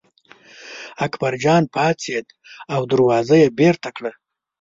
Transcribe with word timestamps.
اکبرجان 1.05 1.63
پاڅېد 1.73 2.27
او 2.73 2.81
دروازه 2.91 3.35
یې 3.41 3.47
بېرته 3.59 3.89
کړه. 3.97 4.11